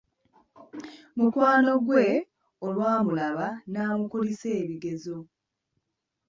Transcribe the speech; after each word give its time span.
Mukwano 1.17 1.71
gwe 1.85 2.07
olwamulaba 2.65 3.47
n'amukulisa 3.71 4.47
ebigezo. 4.61 5.17